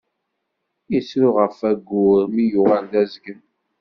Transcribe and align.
Yettru 0.91 1.29
ɣef 1.37 1.57
wayyur 1.63 2.21
mi 2.33 2.43
yuɣal 2.51 2.83
d 2.91 2.93
azgen. 3.01 3.41